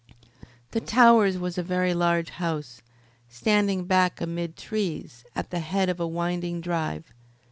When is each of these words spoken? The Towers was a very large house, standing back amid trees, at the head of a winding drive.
The 0.71 0.81
Towers 0.81 1.37
was 1.37 1.59
a 1.59 1.61
very 1.61 1.93
large 1.93 2.31
house, 2.31 2.81
standing 3.29 3.85
back 3.85 4.19
amid 4.19 4.57
trees, 4.57 5.25
at 5.35 5.51
the 5.51 5.59
head 5.59 5.89
of 5.89 5.99
a 5.99 6.07
winding 6.07 6.59
drive. 6.59 7.13